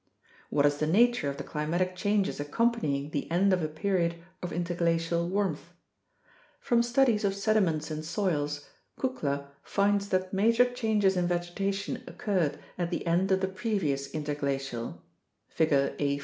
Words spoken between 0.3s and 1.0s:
What is the